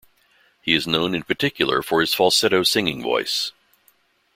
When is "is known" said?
0.73-1.13